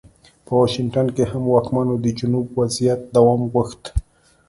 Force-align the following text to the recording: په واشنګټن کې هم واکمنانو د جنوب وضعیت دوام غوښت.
په 0.45 0.51
واشنګټن 0.59 1.07
کې 1.15 1.23
هم 1.31 1.43
واکمنانو 1.53 1.95
د 2.03 2.07
جنوب 2.17 2.45
وضعیت 2.59 2.99
دوام 3.15 3.41
غوښت. 3.51 3.83